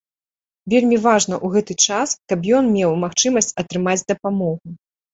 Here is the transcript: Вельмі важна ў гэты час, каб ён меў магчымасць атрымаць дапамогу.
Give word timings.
Вельмі 0.73 0.97
важна 1.07 1.35
ў 1.37 1.47
гэты 1.57 1.73
час, 1.99 2.17
каб 2.33 2.39
ён 2.63 2.75
меў 2.79 2.91
магчымасць 3.07 3.55
атрымаць 3.63 3.99
дапамогу. 4.15 4.79